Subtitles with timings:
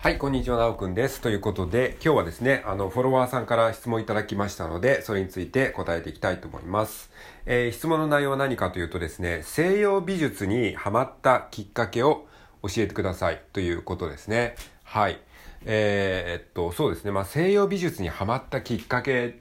[0.00, 1.20] はい、こんにちは、なおくんです。
[1.20, 7.10] ということで、今日はですね、あの、フォロワーさんから質問いただきましたので、それについて答えていきたいと思います。
[7.46, 12.28] えー、質問の内容は何かというとですね、西洋美術にハマったきっかけを
[12.62, 14.54] 教えてくださいということですね。
[14.84, 15.18] はい。
[15.64, 19.40] えー、っと、そうですね、まあ、西洋美術にハマったきっかけ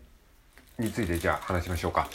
[0.80, 2.10] についてじゃあ話しましょうか。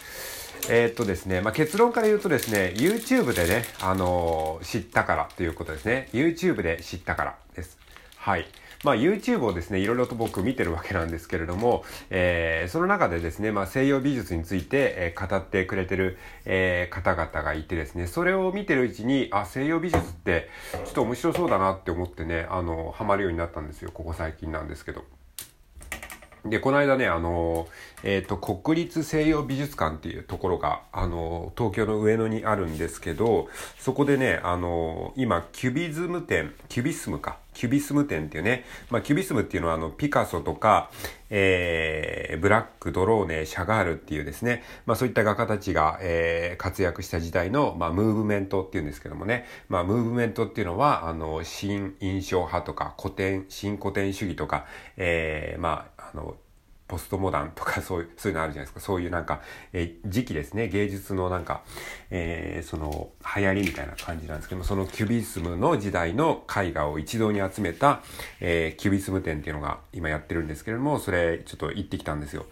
[0.69, 6.09] えー、っとですね、まあ、結論から言うとですね、YouTube でね、あのー、知ったからということですね。
[6.13, 7.82] YouTube で知ったからです。
[8.23, 8.47] はい。
[8.85, 20.49] まあ、YouTube をですね、いろいろと僕見てるわけなんですけれども、えー、その中でですね、まあ、西洋美術について、えー、語ってくれてる、えー、方々がいてですね、それを見てるうちに、あ、西洋美術って
[20.85, 23.91] ちょっと面白そうだなって思ってね、あの、ハマるようになったんですよ。
[23.93, 25.03] ここ最近なんですけど。
[26.45, 27.69] で、この間ね、あの、
[28.03, 40.91] えっ、ー、と、国立西洋美術館っていうところが、あの、東京の上野にあるんですけど、そこでね、あの、今、キュビズム展、キュビスムか、キュビスム展っていうね、まあ、キュビスムっていうのは、あの、ピカソとか、
[41.31, 56.37] えー、ブラック、ドローネ、シャガールっていうですね、まあ、そういった画家たちが、えー、活躍した時代の、まあ、ムーブメントっていうんですけどもね、まあ、ムーブメントっていうのは、あの、新印象派とか、古典、新古典主義とか、えー、まあ、あの、
[56.89, 58.81] ポストモダン とかそういう、そういうのあるじゃないですか。
[58.81, 59.41] そういうなんか、
[59.73, 60.69] え、時期ですね。
[60.69, 61.63] 芸術のなんか、
[62.11, 68.03] えー、その、流行りみたいな感じなんですけども、そのキュビスムの時代の絵画を一堂に集めた、
[68.41, 72.47] えー、キュビスム展っていうのが今やってるんですけれども、それちょっと行ってきたんですよ。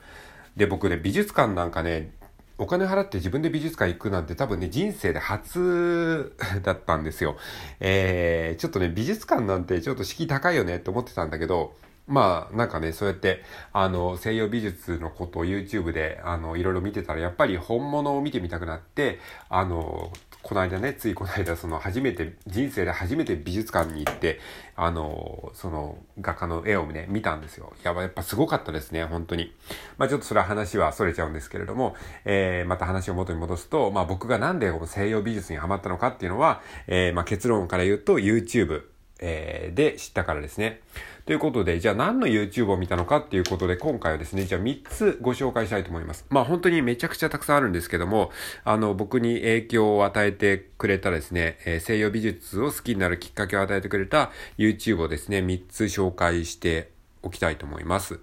[0.56, 2.12] で、僕ね、美術館なんかね、
[2.61, 7.36] お金払って自分で美術館行くなんて多分ね、人生で初 だったんですよ。
[7.81, 11.75] えー、ちょっとね、美術館なんてちょっと敷居高いよねって思ってたんだけど、
[12.11, 24.41] まあ、なんかね、そうやって、あの、西洋美術のことを YouTube で、あの、いろいろ見てたら、やっぱり本物を見てみたくなって、あの、この間ね、ついこの間、その、初めて、人生で初めて美術館に行って、
[24.75, 27.72] あの、その、画家の絵をね、見たんですよ。
[27.84, 29.55] やば、やっぱすごかったですね、本当に。
[29.97, 31.94] まあちょっとそれは話は逸れちゃうんですけれども、
[32.25, 38.82] えー、また話を元に戻すと、まあ僕がなんでこの西洋美術にハマったのかっていうのは、えー、まあ結論から言うと YouTube、
[39.20, 40.81] えー、で知ったからですね。
[41.26, 46.26] ということで、じゃあ何の YouTube を見たのかっていうことで、今回はですね、じゃあ3つご紹介したいと思います。
[46.31, 48.31] まあ本当にめちゃくちゃたくさんあるんですけども、
[48.64, 56.91] あの、僕に影響を与えてくれたですね、えー、西洋美術を好きになるきっかけを与えてくれた YouTube をですね、3つ紹介して
[57.22, 58.19] おきたいと思います。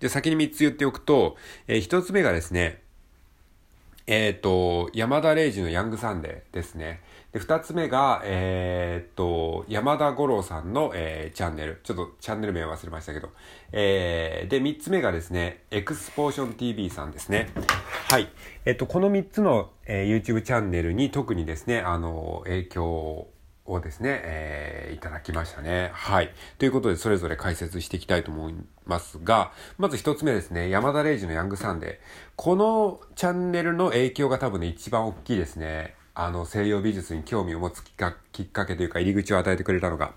[0.00, 1.36] で、先に3つ言っておくと、
[1.66, 2.82] えー、1つ目がですね、
[4.06, 7.00] えっ、ー、と、山田礼二のヤングサンデーですね。
[7.32, 11.80] で、二つ目が、えー、っと、山田五郎さんの、えー、チャンネル。
[11.82, 13.30] ちょっとチャンネル名忘れましたけど。
[13.72, 17.48] えー、で、三つ目がですね、エクスポーション TV さんですね。
[18.10, 18.28] はい。
[18.64, 23.28] えっと、この三つの、えー、YouTube チャンネルに特にですね、あの、影響
[23.64, 25.90] をですね、えー、いただきましたね。
[25.94, 26.32] はい。
[26.58, 28.54] ということで、それぞれ解説していきたいと思い
[28.86, 31.96] ますが、まず一つ目ですね、山田礼二のヤングサンデー。
[32.36, 35.94] このチャンネルの影響が多分ね、一番大きいですね。
[36.14, 37.90] あの、西洋美術に興味を持つき
[38.42, 40.12] っかけというか入り口を与えてくれたのが。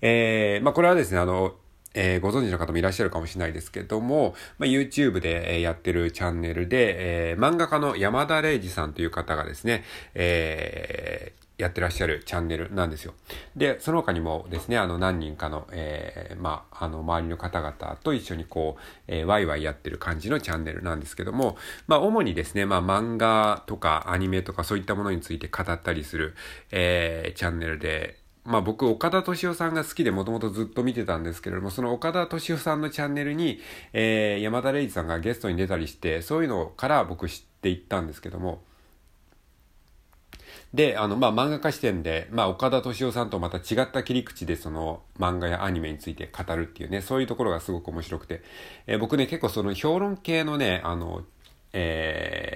[0.00, 1.54] えー、まあこれはですね、あの、
[1.96, 9.82] えー、ご存知の方もいらっしゃるかもしれないですけども、まあ、YouTube で、えやってるチャンネルで、えー、漫画家の山田礼二さんという方がですね、
[10.14, 13.14] えー、やってらっしゃるチャンネルなんですよ。
[13.56, 21.56] で、その他にもですね、あの何人かの、えー、まあ、あの周りの方々と一緒にこう、えー、ワイワイやってる感じのチャンネルなんですけども、
[21.86, 26.34] まあ、主にですね、まあ、漫画とかアニメとかそういったものについて語ったりする、
[26.70, 33.60] えー、チャンネルで、まあ僕、岡田敏夫さんが好きでもともとずっと見てたんですけれども、その岡田敏夫さんのチャンネルに、
[33.92, 38.62] えー、山田礼二さんがゲストに出たりして、そういうのから僕知っていったんですけども、
[40.74, 48.42] で、あの、まあ、漫画家視点で、まあ、岡田敏夫さんとまた違った切り口でその漫画やアニメについて語るっていうね、そういうところがすごく面白くて、
[48.86, 51.22] えー、僕ね、結構その評論系のね、あの、
[51.72, 52.55] え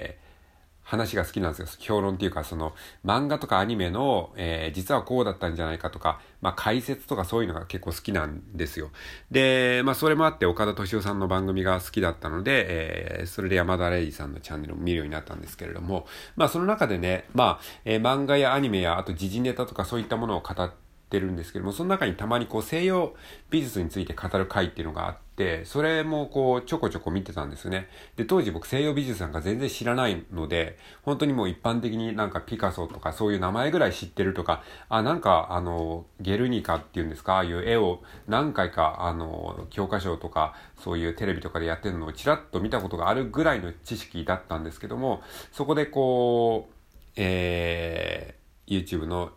[0.91, 1.67] 話が好きなんですよ。
[1.79, 2.73] 評論っていうか、その、
[3.05, 8.89] 漫画とかアニメの、えー、実はこうだったんじゃないかとか、まあ、解説とかそういうのが結構好きなんですよ。
[9.31, 16.05] で、まあ、それもあって岡田敏夫さんの番組が好きだったので、えー、それで山田礼二さんのチャンネルを見るようになったんですけれども、
[16.35, 20.80] まあ、その中でね、まあ、えー、漫画やアニメや、あと時事ネタとかそういったものを語って、
[21.11, 23.13] ってるんですけども、その中にたまにこう西洋
[23.49, 27.89] 美術について語る回っていうのがあって、それもこうちょこちょこ見てたんですよね。
[28.15, 45.21] で、当時僕西洋美術なんか全然知らないので、本当にもう一般的になんかピカソとかそういう名前ぐらい知ってるとか、あ、なんかあの、ゲルニカっていうんですか、ああいう絵を何回かあの、教科書とかそういうテレビとかでやってるのをちらっと見たことがあるぐらいの知識だったんですけども、
[45.51, 46.73] そこでこう、
[47.17, 49.31] えー、YouTube の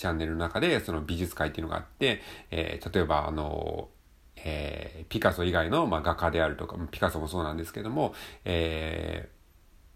[0.00, 3.90] チャンネルの中でその美術界っていうのがあって、えー、例えばあの
[4.42, 8.14] えー、ピカソ以外の、まあ、画家であるとか、ピカソもそうなんですけども、
[8.46, 9.28] え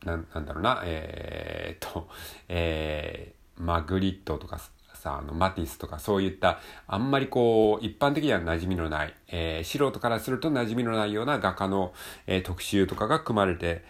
[0.03, 2.11] ー、ななんだろうな、えー、っと、
[2.51, 4.61] えー、マグリットとか
[4.93, 11.95] さ、あの、マティスとかそういった、あんまりこう、一般的には馴染みのない、えー、素人からすると馴染みのないような画家の、
[12.27, 13.83] えー、特集とかが組まれて、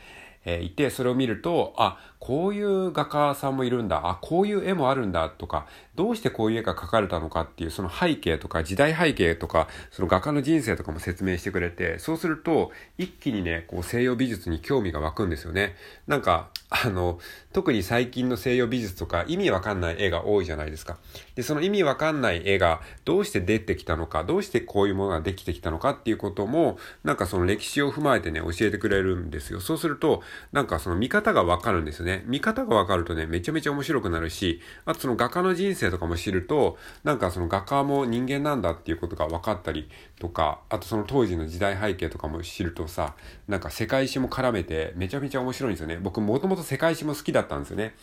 [0.44, 15.76] え、いて、それを見ると、あ、こういう画家さんもいるんだ、あ、こういう絵もあるんだとか、どうしてこういう絵が描かれたのかっていうその背景とか時代背景とか、その画家の人生とかも説明してくれて、そうすると一気にね、こう西洋美術に興味が湧くんですよね。
[16.06, 17.20] なんか、あの、
[17.52, 20.99] 特に最近の西洋美術とか意味わかんない絵が多いじゃないですか。
[21.35, 29.61] で、その意味わかんない絵がどうして出てきたのか、どうしてこういうものができてきたのかっていうことも、なんかその歴史を踏まえてね、教えてくれるんですよ。
[29.61, 32.25] そうすると、なんかその見方がわかるんですよね。
[32.26, 39.88] 見方がわかるとね、めちゃめちゃ面白くなるし、あとその画家の人生とかも知ると、なんかその画家も人間なんだっていうことが分かったり
[40.19, 43.14] とか、あとその当時の時代背景とかも知るとさ、
[43.48, 45.98] なんか世界史も絡めてめちゃめちゃ面白いんですよね。
[45.98, 47.94] 僕もともと世界史も好きだったんですよね。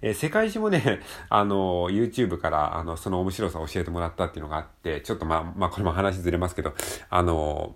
[0.00, 6.74] えー、世界史もね、 あの、YouTube から、あの、その面白さを教えてもらったっていうのがあって、ちょっとまあ、まあ、これも話ずれますけど、
[7.10, 7.74] あの、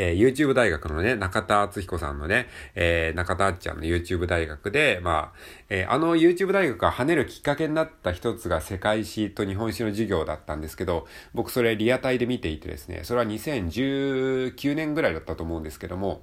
[0.00, 2.46] えー、YouTube 大学のね、中田敦彦さんのね、
[2.76, 16.22] えー、中田あっちゃんの YouTube 大学で、まあ、えー、あの YouTube 大学が跳ねるきっかけになった一つが世界史と日本史の授業だったんですけど、僕それリアタイで見ていてですね、それは2019年ぐらいだったと思うんですけども、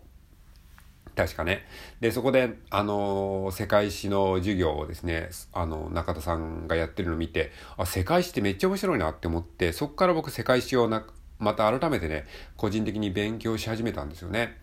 [1.17, 1.65] 確かね。
[2.01, 11.05] で、そこで、あの世界史の授業をですね、あの、中田さんがやってるのを見て、あ、世界史ってめっちゃ面白いなって思って、そこから僕世界史をな、
[11.45, 12.25] また改めてね、
[12.57, 14.57] 個人的に勉強し始めたんですよね。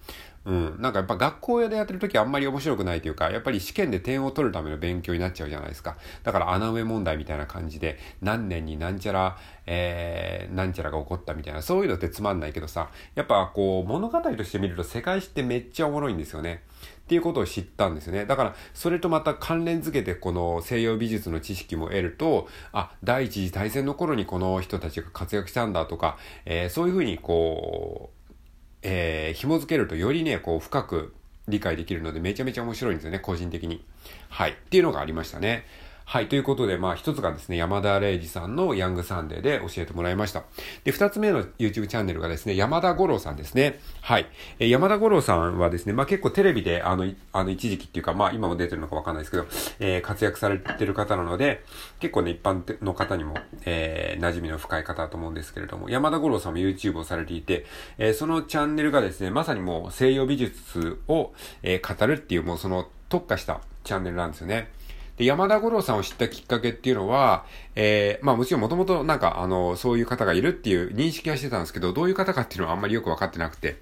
[0.44, 0.76] うん。
[0.81, 5.96] なんかやっぱ学校でやってる時あんまり面白くないというか、やっぱり試験で点を取るための勉強になっちゃうじゃないですか。
[6.25, 16.62] だから穴埋め問題みたいな感じで、何年になんちゃら、えー、なんちゃらが起こったみたいな、そういうのってつまんないけどさ、やっぱこう物語として見ると世界史ってめっちゃおもろいんですよね。
[17.02, 18.26] っていうことを知ったんですね。
[18.26, 28.34] だから、それとまた関連づけてこの西洋美術の知識も得ると、あ、第一次大戦の頃にこの人たちが活躍したんだとか、えー、そういうふうにこう、
[28.82, 31.14] えー、紐づけるとよりね、こう深く
[31.49, 33.84] 理解できるのでめちゃめちゃ面白いんですよね、個人的に。
[34.28, 34.52] はい。
[34.52, 35.66] っていうのがありましたね。
[36.12, 36.29] はい。
[36.29, 40.44] ということで、まあ、一つがですね、山田礼二さんのヤングサンデーで教えてもらいました。
[40.85, 43.81] で、二つ目の YouTube チャンネルがですね、山田五郎さんですね。
[44.03, 44.26] はい。
[44.59, 49.47] え、山田五郎さんはですね、まあ、結構テレビで、あの、あの、一時期っていうか、まあ、今も出てるのかわかんないですけど、
[49.81, 51.64] えー、活躍されてる方なので、
[51.99, 57.64] 結構ね、一般の方にも、えー、馴染みの深い方だと思うんですけれども、山田五郎さんも YouTube をされていて、
[57.97, 61.32] えー、そのチャンネルがですね、まさにもう西洋美術を、
[61.62, 64.81] えー、語るっていう、もうその特化したチャンネルなんですよね。
[65.17, 67.44] で、山田五郎さんを知ったきっかけっていうのは、
[67.75, 73.76] えー、まあもちろんもともとなんかあの、そういう方がいるっていう認識はしてたんですけど、どういう方かっていうのはあんまりよくわかってなくて。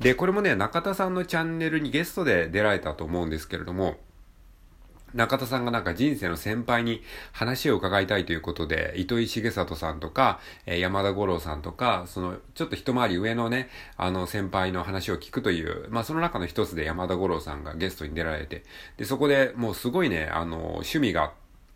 [0.00, 3.96] で、これもね、中田さんのチャンネルにゲストで出られたと思うんですけれども、
[5.14, 7.02] 中田さんがなんか人生の先輩に
[7.32, 18.64] 話を伺いたいということで、糸井重里さんとか、え、山田五郎さんとか、その、ちょっと一回り上のね、あの先輩の話を聞くという、まあその中の一つで山田五郎さんがゲストに出られて、
[18.96, 21.32] で、そこでもうすごいね、あの、趣味が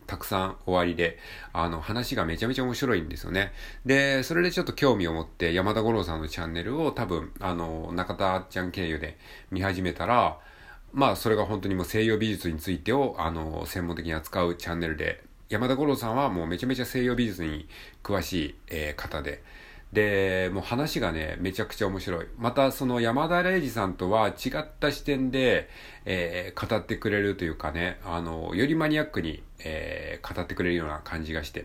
[0.09, 1.19] たくさん終わりで、
[1.53, 3.53] あの、話がめちゃめちゃ面白いんですよね。
[3.85, 9.19] で、それでちょっと興味を持って山田五郎さんのチャンネルを多分、あの、中田ちゃん経由で
[9.51, 10.39] 見始めたら、
[10.93, 17.69] まあそれが本当にもう西洋美術についてをあの専門的に扱うチャンネルで山田五郎さんはもうめちゃめちゃ西洋美術に
[18.03, 19.43] 詳しい、えー、方で。
[19.93, 22.27] でもう話がねめちゃくちゃ面白い。
[22.37, 25.71] またその山田礼二さんとは違った視点で、
[26.05, 31.65] えー、語ってくれるというかねあのよりマニアックに、えー、語ってくれるような感じがして。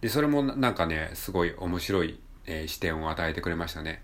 [0.00, 4.02] でそれもなんかねすごい面白い、えー、視点を与えてくれましたね。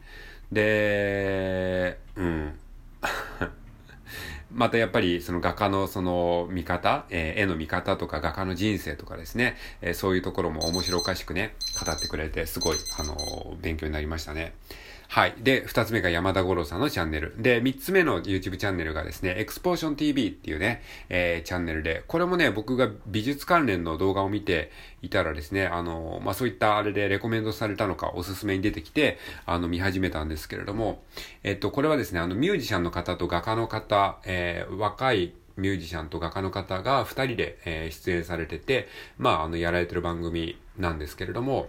[0.50, 2.58] でうん。
[4.52, 14.54] またやっぱりその画家のその見方、えー、絵の見方とか画家の人生とかですね、えー、そういうところも面白おかしくね、語ってくれて、すごい、あのー、勉強になりましたね。
[15.08, 15.34] はい。
[15.38, 17.34] で、二つ目が山田五郎さんのチャンネル。
[17.38, 24.70] で、三つ目の YouTube チャンネルがですね、エクスポーション TV っていうね、えー、チャンネルで、これもね、僕が美術関連の動画を見て
[25.02, 31.02] いたらですね、あの、まあ、そういったあれでレコメンドされたのか、おすすめに出てきて、あの、見始めたんですけれども、
[31.44, 41.68] えっと、これはですね、あの、ミュージシャンの方と画家の方、えー、若いミュージシャンと画家の方が二人で、えー、出演されてて、まあ、あの、やられてる番組なんですけれども、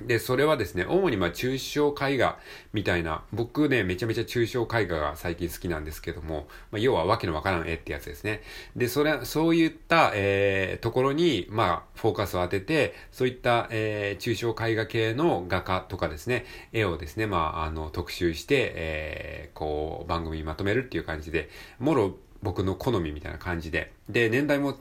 [0.00, 2.38] で、それはですね、主にまあ抽象絵画
[2.72, 8.42] みたいな、僕ね、めちゃめちゃ抽象絵画が最近好きなんですけども、まあ、要はわけのわからん絵ってやつですね。
[8.74, 21.48] で、それ、そういった、えー、ところに、まあ、フォーカスを当てて、そういった、えー、抽象絵画系の画家とかですね、絵をですね、まあ、あの、特集して、えー、こう、番組にまとめるっていう感じで、
[21.78, 24.76] もろ僕の好みみたいな感じで、で、年代も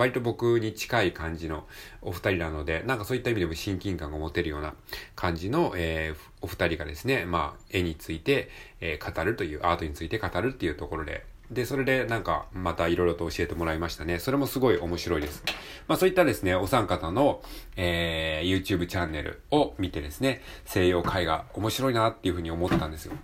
[0.00, 1.66] 割と僕に近い感じの
[2.00, 4.72] お二人なので、なんかそういった意味でも親近感が持てるような
[5.14, 8.48] 感じの、えー、お二人がですね、まあ、絵について、
[8.80, 14.18] えー、語るという、アートについて語るっていうところで、で、それでなんかまた色々と教えてもらいましたね。
[14.20, 15.42] それもすごい面白いです。
[15.86, 17.42] まあそういったですね、お三方の、
[17.76, 23.14] えー、YouTube チャンネルを見てですね、西洋絵画面白いなっていうふうに思ったんですよ。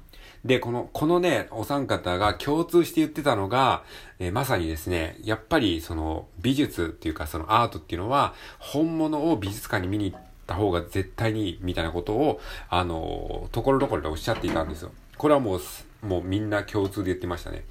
[0.46, 3.82] で、この、このね、お三方が共通して言ってたのが、
[4.20, 14.92] えー、まさにですね、やっぱりその美術っていうかそのアートっていうのは、本物を美術館に見に行った方が絶対にいいみたいなことを、あの、ところどころでおっしゃっていたんですよ。
[15.18, 15.60] これはもう、
[16.06, 17.64] もうみんな共通で言ってましたね。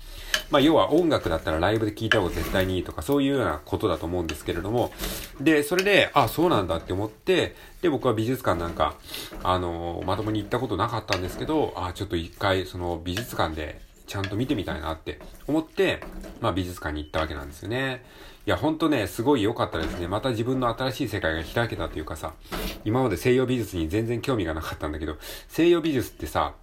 [0.50, 4.92] まあ要は音楽だったらライブで聴いた方が絶対にいいとかそういうようなことだと思うんですけれども、
[5.40, 8.96] で、それで、あ、そうなんだって思って、で、僕は美術館なんか、
[9.44, 16.02] あの、まともに行ったことなかったんですけど、あ、ちょっと一回その美術館でちゃんと見てみたいなって思って、
[16.42, 18.04] まあ美術館に行ったわけなんですよね。
[18.46, 20.08] いや、ほんとね、すごい良かったですね。
[20.08, 22.34] また自分の新しい世界が開けたというかさ、
[22.84, 26.54] 今まで西洋美術に全然興味がなかったんだけど、西洋美術ってさ、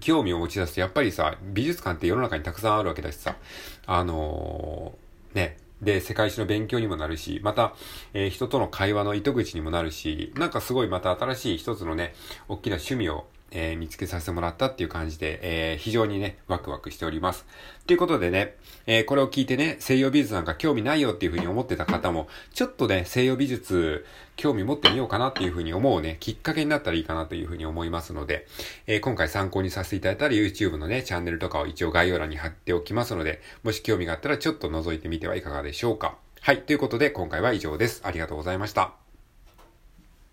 [0.00, 3.36] 興味を持ち出すと、やっぱりさ、美術館って世の中にたくさんあるわけだしさ、
[3.86, 7.74] あのー、ね、で、世界史の勉強にもなるし、また、
[8.14, 12.14] えー、人との会話の糸口にもなるし、なんかすごいまた新しい一つのね、
[12.48, 17.46] 大きな趣味をえー、見つけさせてもらったっていう感じで、えー、非常にね、ワクワクしております。
[17.86, 18.56] ということでね、
[18.86, 24.04] えー、これを聞いてね、西洋美術なんか興味ないよっていうふうに思ってた方も、ちょっとね、西洋美術
[24.36, 28.46] 興味持ってみようかなっていうふうに思うね、きっかけになったらいいかなというふうに思いますので、
[28.86, 36.16] え今回参考にさせていただいたら YouTube のね、チャンネルとかを一応概要欄に貼っておきますので、もし興味があったらちょっと覗いてみてはいかがでしょうか。
[36.40, 38.02] はい、ということで今回は以上です。
[38.04, 39.01] ありがとうございました。